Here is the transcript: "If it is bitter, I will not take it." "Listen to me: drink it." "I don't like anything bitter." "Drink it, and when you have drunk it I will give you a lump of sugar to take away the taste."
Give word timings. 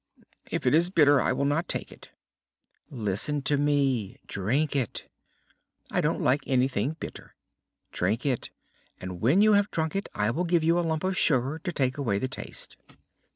"If 0.49 0.65
it 0.65 0.73
is 0.73 0.89
bitter, 0.89 1.21
I 1.21 1.31
will 1.31 1.45
not 1.45 1.67
take 1.67 1.91
it." 1.91 2.09
"Listen 2.89 3.43
to 3.43 3.55
me: 3.55 4.17
drink 4.25 4.75
it." 4.75 5.07
"I 5.91 6.01
don't 6.01 6.21
like 6.23 6.41
anything 6.47 6.95
bitter." 6.99 7.35
"Drink 7.91 8.25
it, 8.25 8.49
and 8.99 9.21
when 9.21 9.43
you 9.43 9.53
have 9.53 9.69
drunk 9.69 9.95
it 9.95 10.09
I 10.15 10.31
will 10.31 10.43
give 10.43 10.63
you 10.63 10.79
a 10.79 10.81
lump 10.81 11.03
of 11.03 11.15
sugar 11.15 11.59
to 11.59 11.71
take 11.71 11.99
away 11.99 12.17
the 12.17 12.27
taste." 12.27 12.77